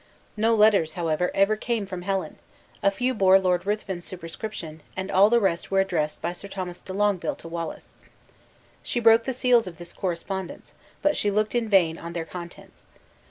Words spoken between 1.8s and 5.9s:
from Helen; a few bore Lord Ruthven's superscription, and all the rest were